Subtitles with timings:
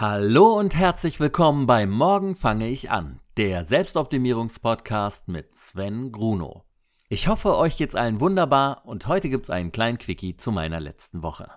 [0.00, 6.62] Hallo und herzlich willkommen bei Morgen fange ich an, der Selbstoptimierungspodcast mit Sven Gruno.
[7.08, 11.24] Ich hoffe, euch geht's allen wunderbar und heute gibt's einen kleinen Quickie zu meiner letzten
[11.24, 11.50] Woche.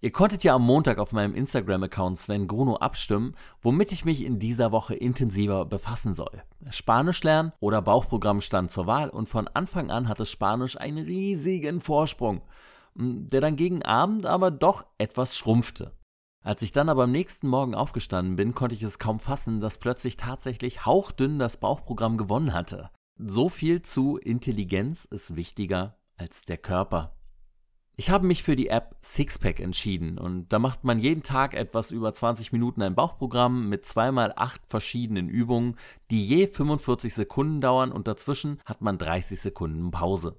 [0.00, 4.40] Ihr konntet ja am Montag auf meinem Instagram-Account Sven Gruno abstimmen, womit ich mich in
[4.40, 6.42] dieser Woche intensiver befassen soll.
[6.70, 11.80] Spanisch lernen oder Bauchprogramm stand zur Wahl und von Anfang an hatte Spanisch einen riesigen
[11.80, 12.42] Vorsprung,
[12.96, 15.92] der dann gegen Abend aber doch etwas schrumpfte.
[16.44, 19.78] Als ich dann aber am nächsten Morgen aufgestanden bin, konnte ich es kaum fassen, dass
[19.78, 22.90] plötzlich tatsächlich hauchdünn das Bauchprogramm gewonnen hatte.
[23.16, 27.16] So viel zu Intelligenz ist wichtiger als der Körper.
[27.96, 31.90] Ich habe mich für die App Sixpack entschieden und da macht man jeden Tag etwas
[31.90, 35.76] über 20 Minuten ein Bauchprogramm mit zweimal acht verschiedenen Übungen,
[36.10, 40.38] die je 45 Sekunden dauern und dazwischen hat man 30 Sekunden Pause.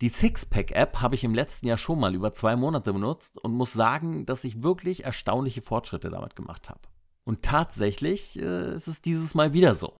[0.00, 3.72] Die Sixpack-App habe ich im letzten Jahr schon mal über zwei Monate benutzt und muss
[3.72, 6.80] sagen, dass ich wirklich erstaunliche Fortschritte damit gemacht habe.
[7.24, 9.96] Und tatsächlich äh, ist es dieses Mal wieder so.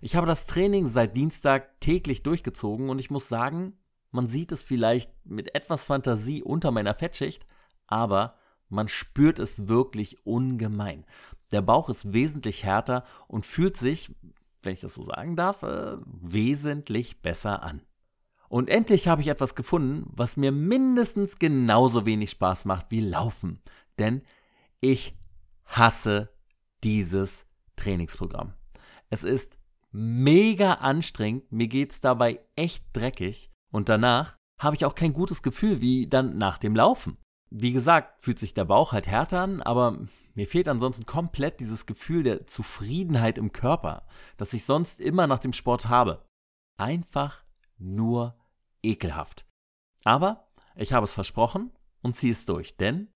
[0.00, 3.78] Ich habe das Training seit Dienstag täglich durchgezogen und ich muss sagen,
[4.10, 7.46] man sieht es vielleicht mit etwas Fantasie unter meiner Fettschicht,
[7.86, 8.36] aber
[8.68, 11.06] man spürt es wirklich ungemein.
[11.52, 14.14] Der Bauch ist wesentlich härter und fühlt sich,
[14.62, 17.80] wenn ich das so sagen darf, äh, wesentlich besser an.
[18.48, 23.60] Und endlich habe ich etwas gefunden, was mir mindestens genauso wenig Spaß macht wie Laufen.
[23.98, 24.22] Denn
[24.80, 25.16] ich
[25.64, 26.30] hasse
[26.82, 28.54] dieses Trainingsprogramm.
[29.10, 29.58] Es ist
[29.90, 35.42] mega anstrengend, mir geht es dabei echt dreckig und danach habe ich auch kein gutes
[35.42, 37.16] Gefühl wie dann nach dem Laufen.
[37.50, 41.86] Wie gesagt, fühlt sich der Bauch halt härter an, aber mir fehlt ansonsten komplett dieses
[41.86, 44.06] Gefühl der Zufriedenheit im Körper,
[44.36, 46.24] das ich sonst immer nach dem Sport habe.
[46.76, 47.43] Einfach
[47.84, 48.36] nur
[48.82, 49.46] ekelhaft.
[50.04, 51.70] Aber ich habe es versprochen
[52.02, 53.12] und ziehe es durch, denn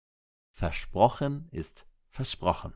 [0.52, 2.74] versprochen ist versprochen.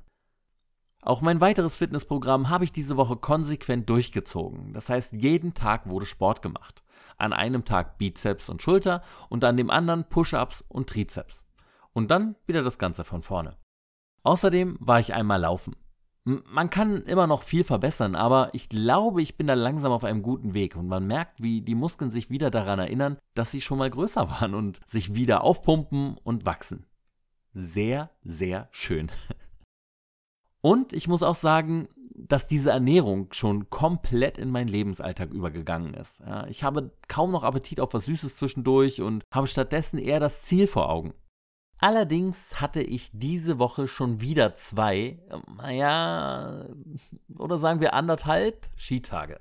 [1.05, 4.73] Auch mein weiteres Fitnessprogramm habe ich diese Woche konsequent durchgezogen.
[4.73, 6.85] Das heißt, jeden Tag wurde Sport gemacht.
[7.19, 11.43] An einem Tag Bizeps und Schulter und an dem anderen Push-ups und Trizeps.
[11.93, 13.57] Und dann wieder das Ganze von vorne.
[14.23, 15.75] Außerdem war ich einmal laufen.
[16.25, 20.23] Man kann immer noch viel verbessern, aber ich glaube, ich bin da langsam auf einem
[20.23, 23.79] guten Weg und man merkt, wie die Muskeln sich wieder daran erinnern, dass sie schon
[23.79, 26.87] mal größer waren und sich wieder aufpumpen und wachsen.
[27.55, 29.11] Sehr, sehr schön.
[30.65, 36.23] Und ich muss auch sagen, dass diese Ernährung schon komplett in meinen Lebensalltag übergegangen ist.
[36.49, 40.69] Ich habe kaum noch Appetit auf was Süßes zwischendurch und habe stattdessen eher das Ziel
[40.69, 41.15] vor Augen.
[41.83, 45.19] Allerdings hatte ich diese Woche schon wieder zwei,
[45.57, 46.67] naja,
[47.41, 49.41] oder sagen wir anderthalb Skitage.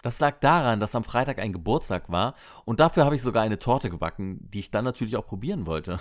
[0.00, 3.58] Das lag daran, dass am Freitag ein Geburtstag war und dafür habe ich sogar eine
[3.58, 5.98] Torte gebacken, die ich dann natürlich auch probieren wollte.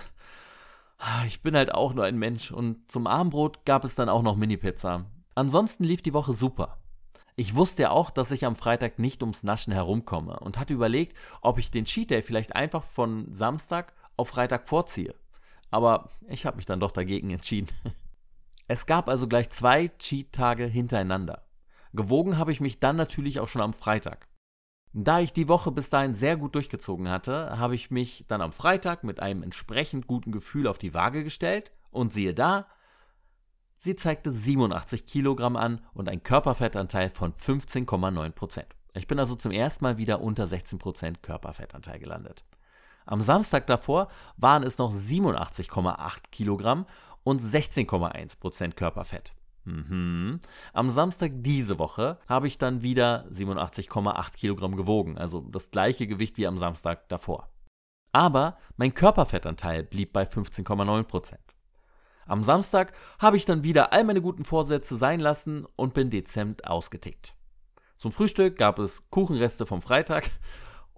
[1.25, 4.35] Ich bin halt auch nur ein Mensch und zum Abendbrot gab es dann auch noch
[4.35, 5.05] Mini-Pizza.
[5.33, 6.77] Ansonsten lief die Woche super.
[7.35, 11.17] Ich wusste ja auch, dass ich am Freitag nicht ums Naschen herumkomme und hatte überlegt,
[11.41, 15.15] ob ich den Cheat Day vielleicht einfach von Samstag auf Freitag vorziehe
[15.71, 17.69] aber ich habe mich dann doch dagegen entschieden.
[18.67, 21.43] Es gab also gleich zwei Cheat-Tage hintereinander.
[21.91, 24.29] Gewogen habe ich mich dann natürlich auch schon am Freitag.
[24.93, 28.53] Da ich die Woche bis dahin sehr gut durchgezogen hatte, habe ich mich dann am
[28.53, 32.65] Freitag mit einem entsprechend guten Gefühl auf die Waage gestellt und siehe da,
[33.77, 38.67] sie zeigte 87 Kilogramm an und ein Körperfettanteil von 15,9 Prozent.
[38.93, 42.45] Ich bin also zum ersten Mal wieder unter 16 Prozent Körperfettanteil gelandet.
[43.11, 44.07] Am Samstag davor
[44.37, 46.85] waren es noch 87,8 Kilogramm
[47.25, 49.33] und 16,1 Prozent Körperfett.
[49.65, 50.39] Mhm.
[50.71, 56.37] Am Samstag diese Woche habe ich dann wieder 87,8 Kilogramm gewogen, also das gleiche Gewicht
[56.37, 57.49] wie am Samstag davor.
[58.13, 61.41] Aber mein Körperfettanteil blieb bei 15,9 Prozent.
[62.25, 66.65] Am Samstag habe ich dann wieder all meine guten Vorsätze sein lassen und bin dezent
[66.65, 67.35] ausgetickt.
[67.97, 70.29] Zum Frühstück gab es Kuchenreste vom Freitag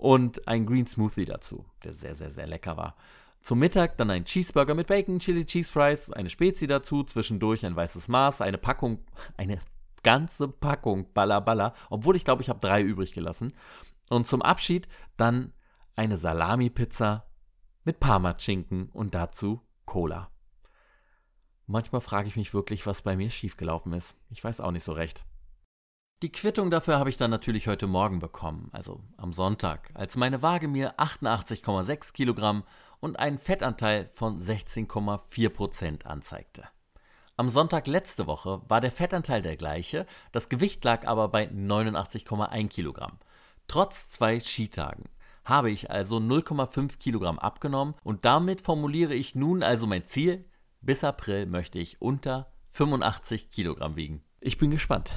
[0.03, 2.97] und ein Green Smoothie dazu, der sehr, sehr, sehr lecker war.
[3.41, 7.75] Zum Mittag dann ein Cheeseburger mit Bacon, Chili Cheese Fries, eine Spezi dazu, zwischendurch ein
[7.75, 8.99] weißes Maß, eine Packung,
[9.37, 9.61] eine
[10.03, 13.53] ganze Packung Balla Balla, obwohl ich glaube, ich habe drei übrig gelassen.
[14.09, 15.53] Und zum Abschied dann
[15.95, 17.25] eine Salami-Pizza
[17.85, 20.29] mit Parma-Schinken und dazu Cola.
[21.65, 24.17] Manchmal frage ich mich wirklich, was bei mir schiefgelaufen ist.
[24.29, 25.23] Ich weiß auch nicht so recht.
[26.23, 30.41] Die Quittung dafür habe ich dann natürlich heute Morgen bekommen, also am Sonntag, als meine
[30.41, 32.63] Waage mir 88,6 Kilogramm
[33.01, 36.63] und einen Fettanteil von 16,4 Prozent anzeigte.
[37.35, 42.69] Am Sonntag letzte Woche war der Fettanteil der gleiche, das Gewicht lag aber bei 89,1
[42.69, 43.19] Kilogramm.
[43.67, 45.09] Trotz zwei Skitagen
[45.43, 50.45] habe ich also 0,5 Kilogramm abgenommen und damit formuliere ich nun also mein Ziel,
[50.79, 54.23] Bis April möchte ich unter 85 Kilogramm wiegen.
[54.39, 55.11] Ich bin gespannt.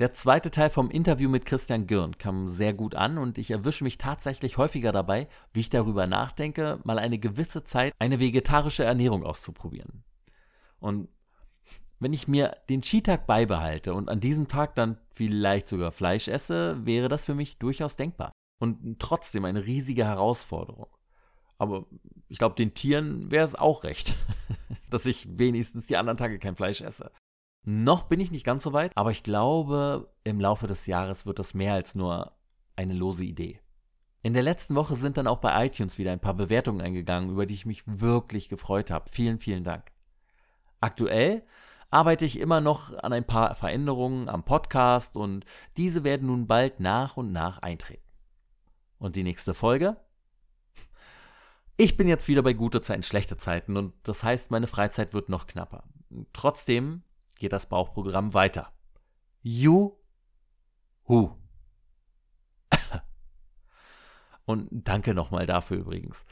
[0.00, 3.84] Der zweite Teil vom Interview mit Christian Gürn kam sehr gut an und ich erwische
[3.84, 9.26] mich tatsächlich häufiger dabei, wie ich darüber nachdenke, mal eine gewisse Zeit eine vegetarische Ernährung
[9.26, 10.02] auszuprobieren.
[10.78, 11.10] Und
[11.98, 16.86] wenn ich mir den Skitag beibehalte und an diesem Tag dann vielleicht sogar Fleisch esse,
[16.86, 18.32] wäre das für mich durchaus denkbar.
[18.58, 20.88] Und trotzdem eine riesige Herausforderung.
[21.58, 21.84] Aber
[22.28, 24.16] ich glaube, den Tieren wäre es auch recht,
[24.88, 27.12] dass ich wenigstens die anderen Tage kein Fleisch esse.
[27.62, 31.38] Noch bin ich nicht ganz so weit, aber ich glaube, im Laufe des Jahres wird
[31.38, 32.32] das mehr als nur
[32.76, 33.60] eine lose Idee.
[34.22, 37.46] In der letzten Woche sind dann auch bei iTunes wieder ein paar Bewertungen eingegangen, über
[37.46, 39.10] die ich mich wirklich gefreut habe.
[39.10, 39.90] Vielen, vielen Dank.
[40.80, 41.42] Aktuell
[41.90, 45.44] arbeite ich immer noch an ein paar Veränderungen am Podcast und
[45.76, 48.06] diese werden nun bald nach und nach eintreten.
[48.98, 49.96] Und die nächste Folge?
[51.76, 55.30] Ich bin jetzt wieder bei gute Zeiten, schlechte Zeiten und das heißt, meine Freizeit wird
[55.30, 55.84] noch knapper.
[56.34, 57.02] Trotzdem
[57.40, 58.72] geht das Bauchprogramm weiter.
[59.42, 59.96] Juhu.
[64.44, 66.24] Und danke nochmal dafür übrigens.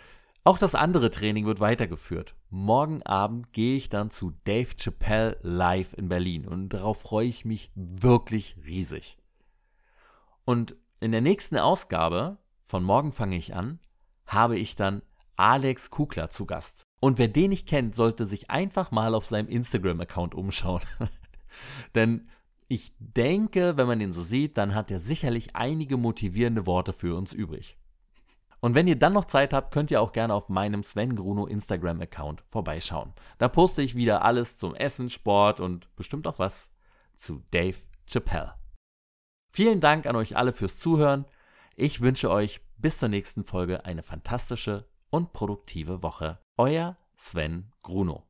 [0.44, 2.34] Auch das andere Training wird weitergeführt.
[2.48, 7.44] Morgen Abend gehe ich dann zu Dave Chappelle live in Berlin und darauf freue ich
[7.44, 9.18] mich wirklich riesig.
[10.46, 13.78] Und in der nächsten Ausgabe von Morgen fange ich an,
[14.26, 15.02] habe ich dann
[15.36, 16.87] Alex Kugler zu Gast.
[17.00, 20.82] Und wer den nicht kennt, sollte sich einfach mal auf seinem Instagram-Account umschauen.
[21.94, 22.28] Denn
[22.68, 27.16] ich denke, wenn man ihn so sieht, dann hat er sicherlich einige motivierende Worte für
[27.16, 27.78] uns übrig.
[28.60, 31.46] Und wenn ihr dann noch Zeit habt, könnt ihr auch gerne auf meinem Sven Gruno
[31.46, 33.12] Instagram-Account vorbeischauen.
[33.38, 36.68] Da poste ich wieder alles zum Essen, Sport und bestimmt auch was
[37.14, 37.78] zu Dave
[38.08, 38.54] Chappelle.
[39.52, 41.24] Vielen Dank an euch alle fürs Zuhören.
[41.76, 46.38] Ich wünsche euch bis zur nächsten Folge eine fantastische und produktive Woche.
[46.58, 48.27] Euer Sven Gruno.